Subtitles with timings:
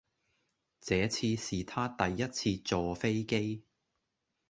[0.79, 3.61] 這次是她第一次坐飛機。